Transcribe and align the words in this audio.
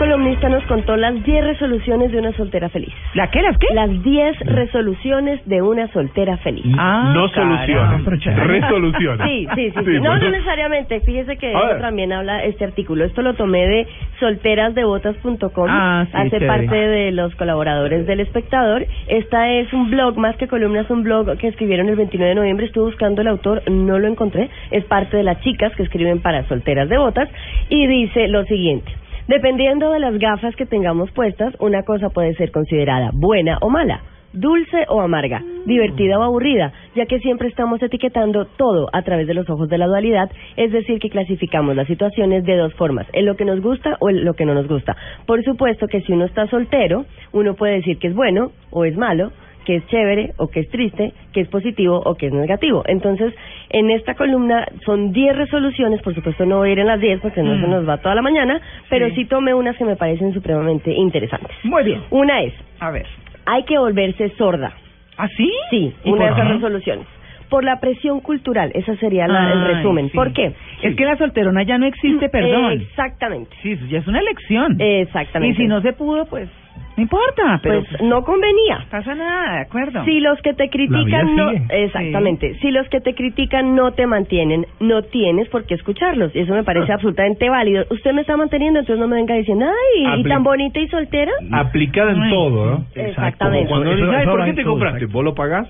Columnista 0.00 0.48
nos 0.48 0.64
contó 0.64 0.96
las 0.96 1.22
10 1.22 1.44
resoluciones 1.44 2.10
de 2.10 2.18
una 2.18 2.32
soltera 2.32 2.70
feliz. 2.70 2.88
¿La 3.12 3.30
qué? 3.30 3.42
¿Las 3.42 3.58
qué? 3.58 3.66
Las 3.74 4.02
10 4.02 4.38
resoluciones 4.46 5.46
de 5.46 5.60
una 5.60 5.88
soltera 5.92 6.38
feliz. 6.38 6.64
Ah, 6.78 7.12
no 7.14 7.30
caramba. 7.30 7.66
soluciones, 8.06 8.46
resoluciones. 8.46 9.28
Sí, 9.28 9.46
sí, 9.54 9.70
sí. 9.70 9.78
sí. 9.78 9.84
Sí, 9.84 10.00
No, 10.00 10.10
pues 10.10 10.22
no 10.22 10.30
necesariamente. 10.30 11.00
Fíjese 11.00 11.36
que 11.36 11.54
A 11.54 11.58
eso 11.72 11.80
también 11.82 12.12
habla 12.14 12.42
este 12.44 12.64
artículo. 12.64 13.04
Esto 13.04 13.20
lo 13.20 13.34
tomé 13.34 13.66
de 13.68 13.86
solterasdebotas.com. 14.20 15.66
Ah, 15.68 16.06
sí, 16.10 16.16
Hace 16.16 16.30
chévere. 16.30 16.46
parte 16.46 16.76
de 16.76 17.12
los 17.12 17.34
colaboradores 17.34 18.06
del 18.06 18.20
espectador. 18.20 18.86
Esta 19.06 19.50
es 19.50 19.70
un 19.74 19.90
blog, 19.90 20.16
más 20.16 20.34
que 20.36 20.48
columna, 20.48 20.80
es 20.80 20.90
un 20.90 21.02
blog 21.02 21.36
que 21.36 21.48
escribieron 21.48 21.88
el 21.90 21.96
29 21.96 22.30
de 22.30 22.34
noviembre. 22.36 22.66
Estuve 22.66 22.86
buscando 22.86 23.20
el 23.20 23.28
autor, 23.28 23.62
no 23.70 23.98
lo 23.98 24.08
encontré. 24.08 24.48
Es 24.70 24.84
parte 24.86 25.18
de 25.18 25.24
las 25.24 25.40
chicas 25.42 25.74
que 25.76 25.82
escriben 25.82 26.20
para 26.20 26.44
solteras 26.48 26.88
de 26.88 26.96
botas. 26.96 27.28
Y 27.68 27.86
dice 27.86 28.28
lo 28.28 28.44
siguiente. 28.44 28.90
Dependiendo 29.30 29.92
de 29.92 30.00
las 30.00 30.18
gafas 30.18 30.56
que 30.56 30.66
tengamos 30.66 31.12
puestas, 31.12 31.54
una 31.60 31.84
cosa 31.84 32.08
puede 32.08 32.34
ser 32.34 32.50
considerada 32.50 33.12
buena 33.14 33.58
o 33.60 33.70
mala 33.70 34.00
dulce 34.32 34.86
o 34.88 35.00
amarga, 35.00 35.42
divertida 35.66 36.18
o 36.18 36.22
aburrida, 36.22 36.72
ya 36.94 37.06
que 37.06 37.18
siempre 37.20 37.48
estamos 37.48 37.82
etiquetando 37.82 38.46
todo 38.46 38.88
a 38.92 39.02
través 39.02 39.26
de 39.26 39.34
los 39.34 39.48
ojos 39.48 39.68
de 39.68 39.78
la 39.78 39.86
dualidad, 39.86 40.30
es 40.56 40.72
decir, 40.72 40.98
que 40.98 41.10
clasificamos 41.10 41.76
las 41.76 41.86
situaciones 41.86 42.44
de 42.44 42.56
dos 42.56 42.74
formas, 42.74 43.06
en 43.12 43.26
lo 43.26 43.36
que 43.36 43.44
nos 43.44 43.60
gusta 43.60 43.96
o 44.00 44.10
en 44.10 44.24
lo 44.24 44.34
que 44.34 44.44
no 44.44 44.54
nos 44.54 44.68
gusta. 44.68 44.96
Por 45.26 45.42
supuesto 45.44 45.86
que 45.86 46.00
si 46.02 46.12
uno 46.12 46.24
está 46.24 46.46
soltero, 46.48 47.04
uno 47.32 47.54
puede 47.54 47.74
decir 47.74 47.98
que 47.98 48.08
es 48.08 48.14
bueno 48.14 48.52
o 48.70 48.84
es 48.84 48.96
malo, 48.96 49.32
que 49.64 49.76
es 49.76 49.86
chévere 49.88 50.32
o 50.38 50.48
que 50.48 50.60
es 50.60 50.70
triste, 50.70 51.12
que 51.32 51.40
es 51.42 51.48
positivo 51.48 52.00
o 52.04 52.14
que 52.16 52.26
es 52.26 52.32
negativo. 52.32 52.82
Entonces, 52.86 53.34
en 53.68 53.90
esta 53.90 54.14
columna 54.14 54.66
son 54.84 55.12
10 55.12 55.36
resoluciones, 55.36 56.00
por 56.02 56.14
supuesto 56.14 56.46
no 56.46 56.58
voy 56.58 56.70
a 56.70 56.72
ir 56.72 56.78
en 56.78 56.86
las 56.86 57.00
10 57.00 57.20
porque 57.20 57.42
no 57.42 57.54
se 57.60 57.66
nos 57.68 57.88
va 57.88 57.98
toda 57.98 58.14
la 58.14 58.22
mañana, 58.22 58.60
pero 58.88 59.08
Sí. 59.10 59.14
sí 59.16 59.24
tomé 59.26 59.52
unas 59.54 59.76
que 59.76 59.84
me 59.84 59.96
parecen 59.96 60.32
supremamente 60.32 60.92
interesantes. 60.92 61.50
Muy 61.64 61.84
bien. 61.84 62.00
Una 62.10 62.42
es, 62.42 62.54
A 62.80 62.90
ver. 62.90 63.06
hay 63.46 63.64
que 63.64 63.78
volverse 63.78 64.30
sorda. 64.36 64.72
¿Ah, 65.18 65.28
sí? 65.36 65.50
Sí, 65.70 65.92
¿Y 66.04 66.10
una 66.10 66.26
de 66.26 66.30
esas 66.32 66.48
resoluciones. 66.48 67.06
Por 67.50 67.64
la 67.64 67.80
presión 67.80 68.20
cultural, 68.20 68.70
esa 68.74 68.94
sería 68.96 69.26
la- 69.26 69.52
el 69.52 69.64
resumen. 69.76 70.08
sí. 70.08 70.16
¿Por 70.16 70.32
qué? 70.32 70.52
Es 70.82 70.94
que 70.94 71.04
la 71.04 71.16
solterona 71.18 71.62
ya 71.64 71.78
no 71.78 71.84
existe, 71.86 72.28
perdón. 72.28 72.72
Exactamente. 72.72 73.50
Sí, 73.60 73.72
eso 73.72 73.84
ya 73.86 73.98
es 73.98 74.06
una 74.06 74.20
elección. 74.20 74.76
Exactamente. 74.78 75.54
Y 75.54 75.64
si 75.64 75.68
no 75.68 75.82
se 75.82 75.92
pudo, 75.92 76.26
pues 76.26 76.48
no 76.96 77.02
importa, 77.02 77.60
pero 77.62 77.82
pues 77.82 78.02
no 78.02 78.22
convenía. 78.24 78.84
pasa 78.90 79.14
nada, 79.14 79.54
¿de 79.54 79.60
acuerdo? 79.62 80.04
Si 80.04 80.20
los 80.20 80.40
que 80.42 80.52
te 80.54 80.68
critican 80.68 81.34
no, 81.34 81.50
exactamente, 81.70 82.58
si 82.60 82.70
los 82.70 82.88
que 82.88 83.00
te 83.00 83.14
critican 83.14 83.74
no 83.74 83.92
te 83.92 84.06
mantienen, 84.06 84.66
no 84.80 85.02
tienes 85.02 85.48
por 85.48 85.64
qué 85.64 85.74
escucharlos. 85.74 86.34
Y 86.34 86.40
eso 86.40 86.52
me 86.52 86.64
parece 86.64 86.92
absolutamente 86.92 87.48
válido. 87.48 87.84
Usted 87.90 88.12
me 88.12 88.20
está 88.20 88.36
manteniendo, 88.36 88.80
entonces 88.80 89.00
no 89.00 89.08
me 89.08 89.16
venga 89.16 89.34
diciendo, 89.34 89.66
ay, 89.66 90.20
y 90.20 90.24
tan 90.24 90.42
bonita 90.42 90.78
y 90.78 90.88
soltera. 90.88 91.32
Aplicada 91.52 92.12
en 92.12 92.22
Ay, 92.22 92.30
todo, 92.30 92.66
¿no? 92.66 92.84
Exactamente. 92.94 93.68
Como 93.68 93.82
cuando 93.84 94.16
ay, 94.16 94.26
¿por 94.26 94.44
qué 94.44 94.52
te 94.52 94.64
compraste? 94.64 95.06
¿Vos 95.06 95.24
lo 95.24 95.34
pagás? 95.34 95.68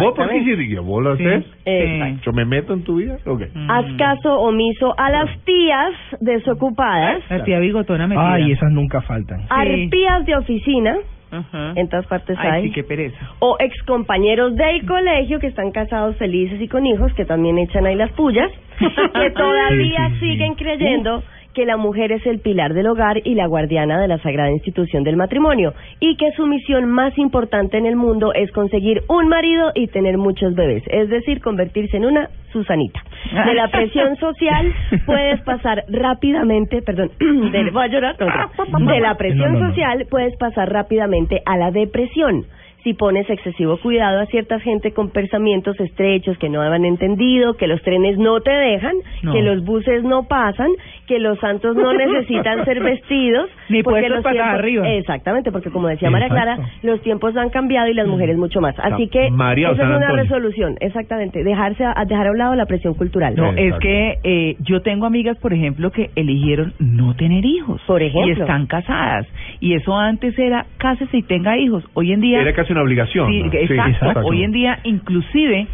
¿Vos 0.00 0.14
por 0.14 0.28
qué 0.28 0.44
sí? 0.44 0.74
¿Vos 0.76 1.02
lo 1.02 1.12
haces? 1.12 1.44
Exacto. 1.64 2.20
¿Yo 2.26 2.32
me 2.32 2.44
meto 2.44 2.74
en 2.74 2.84
tu 2.84 2.96
vida? 2.96 3.16
Ok. 3.24 3.42
Mm. 3.54 3.70
Haz 3.70 3.86
caso 3.96 4.38
omiso 4.40 4.94
a 4.98 5.10
las 5.10 5.38
tías 5.44 5.92
desocupadas, 6.20 7.22
La 7.30 7.44
tía 7.44 7.58
bigotona 7.58 8.06
metida. 8.06 8.34
Ay, 8.34 8.52
esas 8.52 8.70
nunca 8.70 9.00
faltan. 9.02 9.40
arpías 9.48 10.26
de 10.26 10.36
oficina, 10.36 10.96
Ajá. 11.30 11.72
en 11.74 11.88
todas 11.88 12.06
partes 12.06 12.36
Ay, 12.38 12.48
hay. 12.50 12.62
sí, 12.64 12.70
qué 12.72 12.84
pereza. 12.84 13.18
o 13.40 13.56
excompañeros 13.58 14.54
del 14.54 14.86
colegio 14.86 15.40
que 15.40 15.48
están 15.48 15.70
casados 15.72 16.16
felices 16.16 16.60
y 16.60 16.68
con 16.68 16.86
hijos 16.86 17.12
que 17.14 17.24
también 17.24 17.58
echan 17.58 17.84
ahí 17.86 17.96
las 17.96 18.12
pullas 18.12 18.50
que 18.78 19.30
todavía 19.30 20.08
Sí, 20.10 20.14
sí, 20.14 20.20
sí. 20.20 20.30
siguen 20.32 20.54
creyendo 20.54 21.22
que 21.56 21.64
la 21.64 21.78
mujer 21.78 22.12
es 22.12 22.24
el 22.26 22.40
pilar 22.40 22.74
del 22.74 22.86
hogar 22.86 23.22
y 23.24 23.34
la 23.34 23.46
guardiana 23.46 23.98
de 23.98 24.08
la 24.08 24.18
sagrada 24.18 24.50
institución 24.50 25.04
del 25.04 25.16
matrimonio 25.16 25.72
y 26.00 26.16
que 26.16 26.30
su 26.32 26.46
misión 26.46 26.84
más 26.84 27.16
importante 27.16 27.78
en 27.78 27.86
el 27.86 27.96
mundo 27.96 28.34
es 28.34 28.52
conseguir 28.52 29.02
un 29.08 29.26
marido 29.28 29.72
y 29.74 29.86
tener 29.86 30.18
muchos 30.18 30.54
bebés, 30.54 30.82
es 30.86 31.08
decir, 31.08 31.40
convertirse 31.40 31.96
en 31.96 32.04
una 32.04 32.28
Susanita. 32.52 33.00
De 33.46 33.54
la 33.54 33.68
presión 33.68 34.16
social 34.20 34.70
puedes 35.06 35.40
pasar 35.44 35.84
rápidamente, 35.88 36.82
perdón, 36.82 37.10
de, 37.18 37.70
voy 37.70 37.84
a 37.84 37.86
llorar, 37.86 38.16
no, 38.20 38.92
de 38.92 39.00
la 39.00 39.14
presión 39.14 39.58
social 39.58 40.06
puedes 40.10 40.36
pasar 40.36 40.70
rápidamente 40.70 41.40
a 41.46 41.56
la 41.56 41.70
depresión 41.70 42.44
si 42.86 42.94
pones 42.94 43.28
excesivo 43.28 43.78
cuidado 43.78 44.20
a 44.20 44.26
cierta 44.26 44.60
gente 44.60 44.92
con 44.92 45.10
pensamientos 45.10 45.74
estrechos 45.80 46.38
que 46.38 46.48
no 46.48 46.60
han 46.62 46.84
entendido, 46.84 47.54
que 47.56 47.66
los 47.66 47.82
trenes 47.82 48.16
no 48.16 48.40
te 48.42 48.52
dejan, 48.52 48.94
No. 49.24 49.32
que 49.32 49.42
los 49.42 49.64
buses 49.64 50.04
no 50.04 50.28
pasan, 50.28 50.68
que 51.08 51.18
los 51.18 51.36
santos 51.40 51.74
no 51.74 51.92
necesitan 52.04 52.64
ser 52.64 52.80
vestidos, 52.80 53.50
Ni 53.70 53.82
porque 53.82 54.08
los 54.08 54.22
patas 54.22 54.34
tiempos- 54.34 54.54
arriba. 54.60 54.88
Exactamente, 54.88 55.50
porque 55.50 55.70
como 55.72 55.88
decía 55.88 56.10
María 56.10 56.28
Clara, 56.28 56.52
Exacto. 56.54 56.86
los 56.86 57.02
tiempos 57.02 57.36
han 57.36 57.50
cambiado 57.50 57.88
y 57.88 57.94
las 57.94 58.06
mujeres 58.06 58.36
mucho 58.36 58.60
más. 58.60 58.76
Así 58.78 59.08
que 59.08 59.32
María 59.32 59.70
esa 59.70 59.82
es 59.82 59.88
una 59.88 59.96
Antonio. 60.06 60.22
resolución, 60.22 60.76
exactamente, 60.78 61.42
dejarse 61.42 61.84
a, 61.84 62.04
dejar 62.06 62.28
a 62.28 62.30
un 62.30 62.38
lado 62.38 62.54
la 62.54 62.66
presión 62.66 62.94
cultural. 62.94 63.34
No, 63.34 63.50
es 63.52 63.74
que 63.80 64.18
eh, 64.22 64.54
yo 64.60 64.82
tengo 64.82 65.06
amigas, 65.06 65.36
por 65.38 65.52
ejemplo, 65.52 65.90
que 65.90 66.10
eligieron 66.14 66.72
no 66.78 67.16
tener 67.16 67.44
hijos. 67.44 67.80
Por 67.88 68.00
ejemplo. 68.00 68.28
Y 68.28 68.40
están 68.40 68.66
casadas. 68.68 69.26
Y 69.60 69.74
eso 69.74 69.96
antes 69.96 70.38
era 70.38 70.66
cásese 70.78 71.18
y 71.18 71.22
tenga 71.22 71.56
hijos. 71.56 71.84
Hoy 71.94 72.12
en 72.12 72.20
día... 72.20 72.40
Era 72.40 72.52
casi 72.52 72.72
una 72.72 72.82
obligación. 72.82 73.30
Sí, 73.30 73.42
¿no? 73.42 73.52
exacto. 73.52 73.90
exacto. 73.90 74.20
Hoy 74.26 74.42
en 74.42 74.52
día, 74.52 74.78
inclusive, 74.84 75.66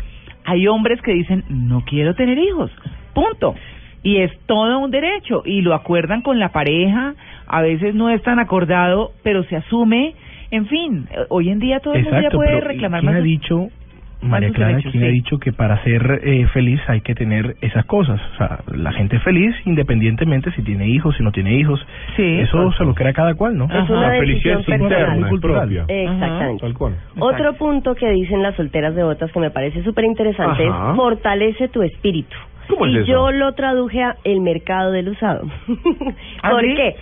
hay 0.44 0.66
hombres 0.66 1.00
que 1.02 1.12
dicen, 1.12 1.44
no 1.48 1.82
quiero 1.84 2.14
tener 2.14 2.38
hijos. 2.38 2.70
Punto. 3.14 3.54
Y 4.02 4.18
es 4.18 4.32
todo 4.46 4.78
un 4.78 4.90
derecho. 4.90 5.42
Y 5.44 5.62
lo 5.62 5.74
acuerdan 5.74 6.22
con 6.22 6.38
la 6.38 6.50
pareja. 6.50 7.14
A 7.46 7.62
veces 7.62 7.94
no 7.94 8.10
es 8.10 8.22
tan 8.22 8.38
acordado, 8.38 9.12
pero 9.22 9.44
se 9.44 9.56
asume. 9.56 10.14
En 10.50 10.66
fin, 10.66 11.08
hoy 11.28 11.48
en 11.48 11.60
día 11.60 11.80
todo 11.80 11.94
el 11.94 12.04
mundo 12.04 12.20
ya 12.20 12.30
puede 12.30 12.60
reclamar 12.60 13.00
¿quién 13.00 13.12
más. 13.12 13.20
ha 13.20 13.24
dicho, 13.24 13.68
María 14.22 14.50
Clara, 14.50 14.70
derechos, 14.72 14.92
quién 14.92 15.04
ha 15.04 15.06
sí. 15.08 15.12
dicho 15.12 15.38
que 15.38 15.52
para 15.52 15.82
ser 15.84 16.20
eh, 16.24 16.46
feliz 16.52 16.80
hay 16.88 17.00
que 17.00 17.14
tener 17.14 17.56
esas 17.60 17.84
cosas? 17.86 18.20
O 18.34 18.36
sea, 18.36 18.60
la 18.74 18.92
gente 18.92 19.16
es 19.16 19.22
feliz 19.22 19.54
independientemente 19.66 20.50
si 20.52 20.62
tiene 20.62 20.86
hijos, 20.88 21.16
si 21.16 21.22
no 21.22 21.32
tiene 21.32 21.54
hijos. 21.54 21.84
Sí, 22.16 22.40
Eso 22.40 22.72
se 22.72 22.84
lo 22.84 22.94
crea 22.94 23.12
cada 23.12 23.34
cual, 23.34 23.56
¿no? 23.58 23.64
Es 23.64 23.90
una 23.90 24.08
La 24.12 24.18
felicidad 24.18 24.56
decisión 24.58 24.76
es 24.76 24.82
interna, 24.82 24.88
personal. 25.06 25.24
es 25.24 25.28
Cultural. 25.30 25.68
propia. 25.68 25.84
Exactamente. 26.02 26.60
Tal 26.62 26.74
cual. 26.74 26.94
Otro 27.18 27.52
punto 27.54 27.94
que 27.94 28.10
dicen 28.10 28.42
las 28.42 28.54
solteras 28.56 28.94
de 28.94 29.02
botas 29.02 29.30
que 29.32 29.40
me 29.40 29.50
parece 29.50 29.82
súper 29.82 30.04
interesante 30.04 30.64
es 30.66 30.72
fortalece 30.96 31.68
tu 31.68 31.82
espíritu. 31.82 32.36
¿Cómo 32.68 32.86
es 32.86 32.92
y 32.92 32.96
eso? 32.98 33.06
yo 33.06 33.30
lo 33.32 33.52
traduje 33.54 34.02
a 34.02 34.16
el 34.24 34.40
mercado 34.40 34.92
del 34.92 35.08
usado. 35.08 35.46
¿Ah, 36.42 36.50
¿Por 36.50 36.62
sí? 36.62 36.74
qué? 36.76 36.94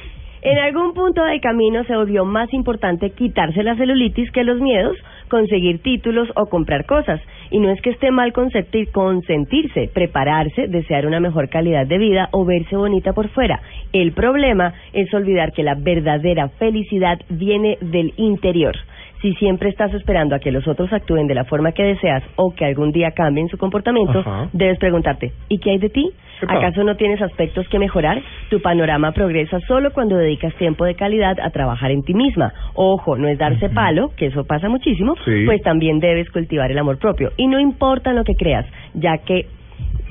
En 0.43 0.59
algún 0.59 0.95
punto 0.95 1.23
del 1.23 1.39
camino 1.43 1.85
se 1.85 1.95
volvió 1.95 2.25
más 2.25 2.51
importante 2.55 3.11
quitarse 3.11 3.63
la 3.63 3.77
celulitis 3.77 4.31
que 4.33 4.43
los 4.43 4.59
miedos, 4.59 4.97
conseguir 5.31 5.81
títulos 5.81 6.29
o 6.37 6.47
comprar 6.51 6.85
cosas. 6.85 7.23
Y 7.51 7.59
no 7.59 7.71
es 7.71 7.81
que 7.81 7.91
esté 7.91 8.11
mal 8.11 8.35
consentir- 8.35 8.91
consentirse, 8.93 9.89
prepararse, 9.93 10.69
desear 10.69 11.07
una 11.07 11.21
mejor 11.21 11.49
calidad 11.49 11.87
de 11.87 11.97
vida 11.97 12.29
o 12.33 12.45
verse 12.45 12.77
bonita 12.77 13.15
por 13.15 13.29
fuera. 13.31 13.63
El 13.95 14.13
problema 14.13 14.75
es 14.93 15.13
olvidar 15.15 15.53
que 15.53 15.63
la 15.63 15.75
verdadera 15.75 16.51
felicidad 16.51 17.19
viene 17.31 17.79
del 17.81 18.13
interior. 18.19 18.77
Si 19.23 19.35
siempre 19.35 19.69
estás 19.69 19.93
esperando 19.93 20.35
a 20.35 20.39
que 20.39 20.51
los 20.51 20.67
otros 20.67 20.91
actúen 20.93 21.27
de 21.27 21.35
la 21.35 21.45
forma 21.45 21.73
que 21.73 21.83
deseas 21.83 22.23
o 22.37 22.55
que 22.55 22.65
algún 22.65 22.91
día 22.91 23.11
cambien 23.11 23.49
su 23.49 23.59
comportamiento, 23.59 24.21
Ajá. 24.21 24.49
debes 24.53 24.79
preguntarte, 24.79 25.33
¿y 25.49 25.59
qué 25.59 25.73
hay 25.73 25.79
de 25.79 25.91
ti? 25.91 26.11
¿Acaso 26.49 26.83
no 26.85 26.97
tienes 26.97 27.21
aspectos 27.21 27.69
que 27.69 27.79
mejorar? 27.79 28.23
Tu 28.49 28.63
panorama 28.63 29.13
progresa 29.13 29.61
solo 29.69 29.91
cuando 29.93 30.17
dedicas 30.17 30.55
tiempo 30.55 30.87
de 30.87 30.95
calidad 30.95 31.39
a 31.39 31.51
trabajar 31.51 31.91
en 31.91 32.03
ti 32.03 32.15
misma. 32.15 32.55
Ojo, 32.73 33.19
no 33.19 33.29
es 33.29 33.37
darse 33.37 33.69
palo, 33.69 34.11
que 34.17 34.27
eso 34.27 34.45
pasa 34.45 34.71
muchísimo, 34.71 35.17
Sí. 35.25 35.45
pues 35.45 35.61
también 35.61 35.99
debes 35.99 36.31
cultivar 36.31 36.71
el 36.71 36.79
amor 36.79 36.99
propio. 36.99 37.31
Y 37.37 37.47
no 37.47 37.61
importa 37.61 38.15
lo 38.15 38.25
que 38.25 38.37
creas, 38.37 38.65
ya 38.95 39.19
que 39.19 39.47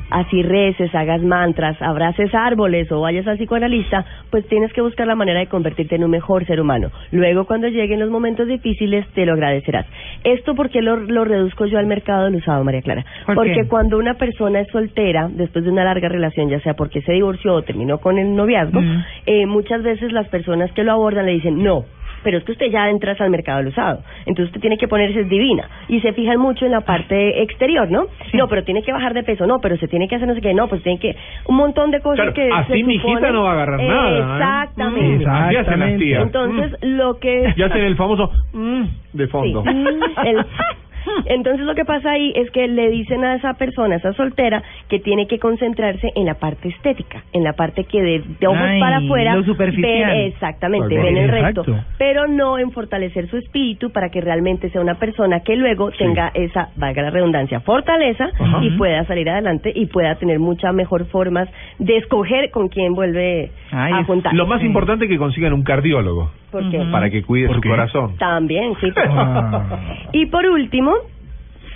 así 0.10 0.44
reces, 0.44 0.94
hagas 0.96 1.22
mantras, 1.22 1.82
abraces 1.82 2.34
árboles 2.34 2.92
o 2.92 3.02
vayas 3.02 3.28
al 3.28 3.38
psicoanalista, 3.38 4.06
pues 4.30 4.48
tienes 4.48 4.72
que 4.74 4.82
buscar 4.82 5.08
la 5.08 5.16
manera 5.16 5.40
de 5.40 5.48
convertirte 5.48 5.96
en 5.96 6.04
un 6.04 6.12
mejor 6.12 6.46
ser 6.46 6.60
humano. 6.62 6.92
Luego, 7.12 7.46
cuando 7.46 7.68
lleguen 7.68 8.00
los 8.00 8.10
momentos 8.10 8.48
difíciles, 8.48 9.08
te 9.14 9.26
lo 9.26 9.34
agradecerás. 9.34 9.86
¿Esto 10.24 10.56
por 10.56 10.70
qué 10.70 10.82
lo, 10.82 10.98
lo 10.98 11.26
reduzco 11.26 11.66
yo 11.66 11.78
al 11.78 11.86
mercado 11.86 12.26
del 12.26 12.36
usado, 12.36 12.64
María 12.64 12.82
Clara? 12.82 13.06
¿Por 13.26 13.36
porque 13.36 13.68
cuando 13.68 13.98
una 13.98 14.16
persona 14.16 14.62
es 14.62 14.68
soltera, 14.70 15.30
después 15.32 15.64
de 15.66 15.72
una 15.72 15.84
larga 15.86 16.10
relación, 16.10 16.50
ya 16.50 16.60
sea 16.60 16.74
porque 16.74 17.02
se 17.02 17.14
divorció 17.14 17.54
o 17.56 17.62
terminó 17.62 18.00
con 18.00 18.18
el 18.18 18.36
noviazgo, 18.36 18.82
Mm. 18.82 19.04
eh, 19.26 19.46
muchas 19.46 19.84
veces 19.84 20.12
las 20.12 20.28
personas 20.30 20.72
que 20.74 20.84
lo 20.84 20.92
abordan 20.92 21.26
le 21.26 21.34
dicen, 21.34 21.64
no, 21.64 21.86
pero 22.24 22.38
es 22.38 22.44
que 22.44 22.52
usted 22.54 22.68
ya 22.72 22.90
entras 22.90 23.20
al 23.22 23.30
mercado 23.30 23.60
del 23.60 23.68
usado, 23.68 24.02
entonces 24.26 24.48
usted 24.48 24.62
tiene 24.62 24.78
que 24.78 24.88
ponerse 24.88 25.22
es 25.22 25.30
divina 25.30 25.68
y 25.88 26.00
se 26.02 26.14
fijan 26.14 26.40
mucho 26.40 26.66
en 26.66 26.72
la 26.72 26.82
parte 26.82 27.42
exterior, 27.42 27.90
¿no? 27.90 28.06
No, 28.34 28.48
pero 28.48 28.64
tiene 28.64 28.84
que 28.84 28.92
bajar 28.92 29.14
de 29.14 29.24
peso, 29.24 29.46
no, 29.48 29.60
pero 29.60 29.78
se 29.78 29.88
tiene 29.88 30.08
que 30.08 30.16
hacer 30.16 30.28
no 30.28 30.36
sé 30.36 30.42
qué, 30.42 30.54
no, 30.54 30.68
pues 30.68 30.84
tiene 30.84 31.00
que 31.00 31.16
un 31.48 31.56
montón 31.56 31.92
de 31.92 32.00
cosas 32.02 32.18
Claro, 32.18 32.34
que 32.34 32.50
así 32.52 32.74
se 32.80 32.84
mi 32.84 32.96
hijita 32.96 33.32
no 33.32 33.44
va 33.44 33.50
a 33.52 33.54
agarrar 33.54 33.82
nada, 33.82 34.12
¿eh? 34.12 34.20
Exactamente. 34.20 35.26
Mm, 35.26 35.30
así 35.30 35.56
hacen 35.56 35.80
las 35.80 35.98
tías. 35.98 36.22
Entonces, 36.24 36.76
lo 36.82 37.20
que 37.20 37.30
Mm. 37.50 37.54
Ya 37.56 37.66
hacen 37.68 37.84
el 37.84 37.96
famoso 37.96 38.32
mm, 38.54 38.84
de 39.14 39.28
fondo. 39.28 39.64
Sí. 39.64 39.70
El- 40.26 40.46
Entonces 41.26 41.66
lo 41.66 41.76
que 41.76 41.86
pasa 41.86 42.12
ahí 42.12 42.32
es 42.36 42.50
que 42.52 42.68
le 42.68 42.90
dicen 42.90 43.24
a 43.24 43.36
esa 43.36 43.54
persona, 43.56 43.96
a 43.96 43.98
esa 43.98 44.14
soltera, 44.14 44.64
que 44.88 45.00
tiene 45.00 45.28
que 45.28 45.40
concentrarse 45.40 46.12
en 46.16 46.26
la 46.26 46.36
parte 46.36 46.70
estética, 46.70 47.24
en 47.34 47.44
la 47.44 47.54
parte 47.54 47.84
que 47.86 48.02
de, 48.02 48.24
de 48.40 48.48
ojos 48.48 48.60
Ay, 48.62 48.80
para 48.80 48.98
afuera 48.98 49.36
lo 49.36 49.44
superficial. 49.44 50.12
ven- 50.12 50.28
exactamente, 50.28 50.96
ven 50.98 51.18
el 51.18 51.30
resto, 51.30 51.62
Exacto. 51.62 51.86
pero 51.98 52.28
no 52.28 52.58
en 52.60 52.72
fortalecer 52.72 53.28
su 53.30 53.38
espíritu 53.38 53.92
para 53.92 54.10
que 54.10 54.22
realmente 54.22 54.70
sea 54.70 54.82
una 54.82 54.96
persona 54.96 55.42
que 55.42 55.56
luego 55.56 55.92
tenga 55.92 56.32
esa, 56.34 56.70
valga 56.76 57.02
la 57.04 57.10
redundancia, 57.10 57.60
fortaleza 57.62 58.30
Ajá. 58.40 58.60
y 58.64 58.72
pueda 58.78 59.04
salir 59.06 59.30
adelante 59.30 59.72
y 59.76 59.86
pueda 59.88 60.16
tener 60.16 60.40
muchas 60.40 60.74
mejor 60.74 61.06
formas 61.08 61.50
de 61.80 61.98
escoger 61.98 62.52
con 62.52 62.68
quién 62.70 62.94
vuelve 62.94 63.52
Ay, 63.72 63.94
a 63.94 64.04
juntar. 64.04 64.34
Lo 64.34 64.48
más 64.48 64.64
importante 64.64 65.06
es 65.06 65.12
que 65.12 65.18
consigan 65.18 65.54
un 65.54 65.64
cardiólogo 65.64 66.32
Porque 66.52 66.80
para 66.92 67.10
que 67.10 67.22
cuide 67.24 67.48
¿Por 67.48 67.56
su 67.58 67.62
qué? 67.62 67.70
corazón. 67.70 68.18
también, 68.18 68.74
sí. 68.82 68.88
Ah. 68.96 69.80
Y 70.14 70.26
por 70.28 70.46
último, 70.48 70.94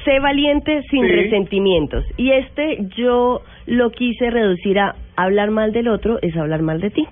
sé 0.04 0.20
valiente 0.20 0.81
sin 0.90 1.04
Sí. 1.04 1.12
resentimientos. 1.12 2.04
Y 2.18 2.31
este 2.31 2.80
yo 2.98 3.42
lo 3.68 3.92
quise 3.92 4.30
reducir 4.30 4.80
a 4.80 4.96
hablar 5.16 5.52
mal 5.52 5.72
del 5.72 5.88
otro 5.88 6.18
es 6.22 6.36
hablar 6.36 6.62
mal 6.62 6.81
de 6.81 6.90
ti. 6.90 7.08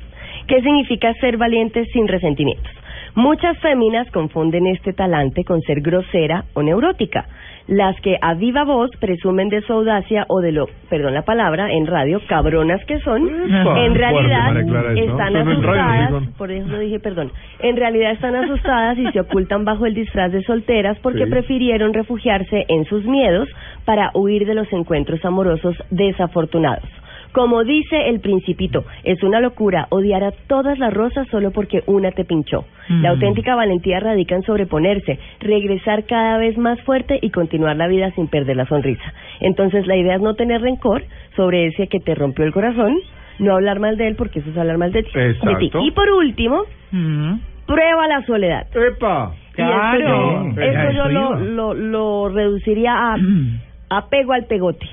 ¿Qué 0.48 0.62
significa 0.62 1.14
ser 1.22 1.38
valiente 1.38 1.86
sin 1.94 2.08
resentimientos? 2.08 2.72
Muchas 3.16 3.58
féminas 3.60 4.10
confunden 4.12 4.68
este 4.68 4.94
talante 4.94 5.44
con 5.44 5.62
ser 5.62 5.82
grosera 5.82 6.46
o 6.54 6.64
neurótica. 6.64 7.26
Las 7.68 8.00
que 8.02 8.18
a 8.22 8.34
viva 8.34 8.64
voz 8.64 8.90
presumen 9.00 9.50
de 9.50 9.62
su 9.62 9.74
audacia 9.74 10.26
o 10.30 10.40
de 10.42 10.52
lo, 10.52 10.68
perdón 10.90 11.14
la 11.14 11.22
palabra, 11.22 11.72
en 11.72 11.86
radio, 11.86 12.20
cabronas 12.28 12.84
que 12.86 13.00
son, 13.02 13.28
en 13.28 13.96
realidad 13.96 14.58
están 14.96 15.36
Eso 15.36 15.50
asustadas, 15.52 16.24
por 16.38 16.52
eso 16.52 16.80
dije 16.80 17.00
perdón, 17.00 17.32
en 17.60 17.78
realidad 17.78 18.12
están 18.14 18.36
asustadas 18.36 18.98
y 18.98 19.12
se 19.12 19.20
ocultan 19.20 19.64
bajo 19.64 19.86
el 19.86 19.94
disfraz 19.94 20.32
de 20.32 20.42
solteras 20.44 20.98
porque 21.00 21.26
Sí. 21.26 21.30
prefirieron 21.30 21.94
refugiarse 21.94 22.66
en 22.68 22.86
sus 22.86 23.06
miedos 23.06 23.48
para 23.86 24.10
huir 24.16 24.46
de 24.48 24.56
los 24.56 24.72
encuentros 24.74 25.24
amorosos 25.24 25.76
desafortunados. 25.92 26.90
Como 27.32 27.64
dice 27.64 28.10
el 28.10 28.20
principito, 28.20 28.84
es 29.04 29.24
una 29.24 29.40
locura 29.40 29.88
odiar 29.90 30.24
a 30.24 30.32
todas 30.48 30.78
las 30.80 30.94
rosas 30.94 31.28
solo 31.30 31.52
porque 31.52 31.82
una 31.88 32.12
te 32.12 32.26
pinchó. 32.26 32.66
La 32.90 33.10
Mm. 33.10 33.14
auténtica 33.14 33.56
valentía 33.56 34.00
radica 34.02 34.36
en 34.36 34.44
sobreponerse, 34.44 35.18
regresar 35.40 36.04
cada 36.06 36.38
vez 36.38 36.58
más 36.58 36.80
fuerte 36.82 37.20
y 37.22 37.30
continuar 37.30 37.78
la 37.78 37.88
vida 37.88 38.12
sin 38.12 38.28
perder 38.28 38.58
la 38.58 38.66
sonrisa. 38.66 39.14
Entonces 39.40 39.88
la 39.88 39.96
idea 39.96 40.16
es 40.16 40.22
no 40.22 40.34
tener 40.36 40.62
rencor 40.62 41.04
sobre 41.38 41.68
ese 41.68 41.88
que 41.88 42.00
te 42.02 42.16
rompió 42.16 42.44
el 42.44 42.52
corazón, 42.52 42.98
no 43.40 43.54
hablar 43.56 43.80
mal 43.80 43.96
de 43.98 44.08
él 44.08 44.16
porque 44.18 44.40
eso 44.40 44.50
es 44.50 44.58
hablar 44.58 44.78
mal 44.78 44.92
de 44.92 45.04
ti. 45.04 45.12
de 45.18 45.34
ti. 45.60 45.72
Y 45.84 45.92
por 45.92 46.10
último, 46.12 46.64
Mm. 46.92 47.36
prueba 47.66 48.08
la 48.10 48.26
soledad. 48.26 48.68
¡Epa! 48.76 49.32
Y 49.58 49.62
esto 49.62 49.72
Claro. 49.72 50.00
yo- 50.48 50.52
Sí, 50.56 50.62
esto 50.62 50.80
a 50.80 50.92
yo 50.92 51.04
eso 51.06 51.10
lo, 51.10 51.36
lo, 51.36 51.74
lo 51.74 52.30
reduciría 52.30 52.94
a 52.94 53.16
apego 53.90 54.34
al 54.34 54.46
pegote. 54.48 54.86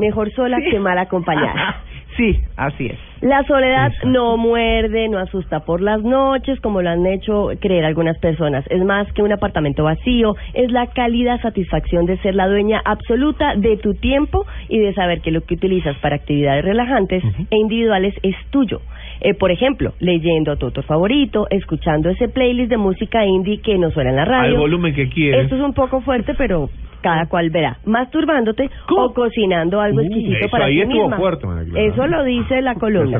Mejor 0.00 0.32
sola 0.32 0.58
que 0.68 0.80
mal 0.80 0.98
acompañada. 0.98 1.82
Sí, 2.16 2.38
así 2.56 2.86
es. 2.86 2.98
La 3.22 3.44
soledad 3.44 3.86
Exacto. 3.86 4.08
no 4.08 4.36
muerde, 4.36 5.08
no 5.08 5.18
asusta 5.18 5.60
por 5.60 5.80
las 5.80 6.02
noches, 6.02 6.60
como 6.60 6.82
lo 6.82 6.90
han 6.90 7.06
hecho 7.06 7.50
creer 7.60 7.84
algunas 7.84 8.18
personas. 8.18 8.64
Es 8.68 8.82
más 8.84 9.10
que 9.12 9.22
un 9.22 9.32
apartamento 9.32 9.84
vacío, 9.84 10.34
es 10.52 10.70
la 10.70 10.88
cálida 10.88 11.38
satisfacción 11.40 12.06
de 12.06 12.18
ser 12.18 12.34
la 12.34 12.48
dueña 12.48 12.82
absoluta 12.84 13.54
de 13.56 13.76
tu 13.76 13.94
tiempo 13.94 14.44
y 14.68 14.80
de 14.80 14.92
saber 14.92 15.20
que 15.20 15.30
lo 15.30 15.42
que 15.42 15.54
utilizas 15.54 15.96
para 15.98 16.16
actividades 16.16 16.64
relajantes 16.64 17.22
e 17.50 17.56
individuales 17.56 18.14
es 18.22 18.36
tuyo. 18.50 18.80
Eh, 19.20 19.34
por 19.34 19.50
ejemplo, 19.50 19.92
leyendo 20.00 20.52
a 20.52 20.56
tu 20.56 20.66
autor 20.66 20.84
favorito, 20.84 21.46
escuchando 21.50 22.10
ese 22.10 22.28
playlist 22.28 22.70
de 22.70 22.78
música 22.78 23.24
indie 23.24 23.60
que 23.60 23.78
no 23.78 23.90
suena 23.92 24.10
en 24.10 24.16
la 24.16 24.24
radio. 24.24 24.54
Al 24.54 24.60
volumen 24.60 24.94
que 24.94 25.08
quieres. 25.08 25.44
Esto 25.44 25.56
es 25.56 25.62
un 25.62 25.74
poco 25.74 26.00
fuerte, 26.00 26.34
pero 26.34 26.70
cada 27.02 27.26
cual 27.26 27.50
verá. 27.50 27.78
Masturbándote 27.84 28.70
o 28.96 29.12
cocinando 29.14 29.80
algo 29.80 29.98
Uh, 29.98 30.02
exquisito 30.02 30.36
eso 30.38 30.48
para 30.50 30.66
ahí 30.66 30.80
ti 30.80 30.86
misma. 30.86 31.16
fuerte. 31.16 31.46
Eso 31.76 32.06
lo 32.06 32.24
dice 32.24 32.60
la 32.62 32.74
columna. 32.74 33.18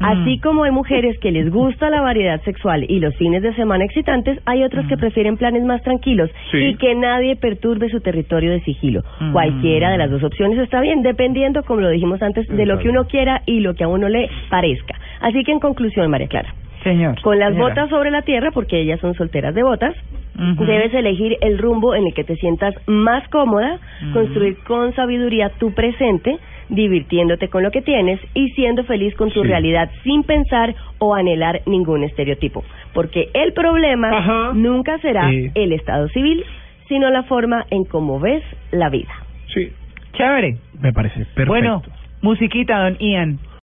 Así 0.00 0.38
como 0.38 0.64
hay 0.64 0.70
mujeres 0.70 1.18
que 1.20 1.30
les 1.32 1.50
gusta 1.50 1.90
la 1.90 2.00
variedad 2.00 2.40
sexual 2.42 2.84
y 2.88 3.00
los 3.00 3.14
fines 3.16 3.42
de 3.42 3.54
semana 3.54 3.84
excitantes, 3.84 4.38
hay 4.46 4.62
otras 4.64 4.86
que 4.86 4.96
prefieren 4.96 5.36
planes 5.36 5.64
más 5.64 5.82
tranquilos 5.82 6.30
Sí. 6.50 6.58
y 6.58 6.74
que 6.76 6.94
nadie 6.94 7.36
perturbe 7.36 7.88
su 7.88 8.00
territorio 8.00 8.50
de 8.50 8.60
sigilo. 8.60 9.02
Mm. 9.20 9.32
Cualquiera 9.32 9.90
de 9.90 9.98
las 9.98 10.10
dos 10.10 10.22
opciones 10.22 10.58
está 10.58 10.80
bien, 10.80 11.02
dependiendo, 11.02 11.62
como 11.64 11.80
lo 11.80 11.88
dijimos 11.90 12.22
antes, 12.22 12.46
de 12.48 12.66
lo 12.66 12.78
que 12.78 12.88
uno 12.88 13.04
quiera 13.06 13.42
y 13.46 13.60
lo 13.60 13.74
que 13.74 13.84
a 13.84 13.88
uno 13.88 14.08
le 14.08 14.28
parezca. 14.50 14.94
Así 15.20 15.42
que 15.44 15.52
en 15.52 15.60
conclusión, 15.60 16.10
María 16.10 16.28
Clara, 16.28 16.54
Señor. 16.82 17.20
con 17.22 17.38
las 17.38 17.50
señora. 17.52 17.68
botas 17.70 17.90
sobre 17.90 18.10
la 18.10 18.22
tierra, 18.22 18.50
porque 18.52 18.80
ellas 18.80 18.98
son 19.00 19.14
solteras 19.14 19.54
de 19.54 19.62
botas, 19.62 19.94
Debes 20.66 20.92
elegir 20.94 21.36
el 21.40 21.58
rumbo 21.58 21.94
en 21.94 22.06
el 22.06 22.14
que 22.14 22.24
te 22.24 22.36
sientas 22.36 22.74
más 22.86 23.26
cómoda, 23.28 23.78
construir 24.12 24.56
con 24.66 24.92
sabiduría 24.94 25.50
tu 25.60 25.72
presente, 25.72 26.36
divirtiéndote 26.68 27.48
con 27.48 27.62
lo 27.62 27.70
que 27.70 27.82
tienes 27.82 28.18
y 28.34 28.48
siendo 28.50 28.82
feliz 28.84 29.14
con 29.14 29.30
tu 29.30 29.42
Sí. 29.42 29.48
realidad 29.48 29.90
sin 30.04 30.22
pensar 30.24 30.74
o 30.98 31.14
anhelar 31.14 31.60
ningún 31.66 32.02
estereotipo. 32.04 32.64
Porque 32.94 33.28
el 33.34 33.52
problema 33.52 34.10
Ajá. 34.18 34.50
nunca 34.54 34.98
será 34.98 35.30
Sí. 35.30 35.50
el 35.54 35.72
estado 35.72 36.08
civil, 36.08 36.44
sino 36.88 37.08
la 37.10 37.22
forma 37.24 37.64
en 37.70 37.84
cómo 37.84 38.18
ves 38.20 38.42
la 38.70 38.88
vida. 38.88 39.12
Sí. 39.54 39.70
Chévere. 40.14 40.56
Me 40.80 40.92
parece 40.92 41.20
perfecto. 41.20 41.46
Bueno, 41.46 41.82
musiquita, 42.20 42.78
don 42.82 42.96
Ian. 42.98 43.38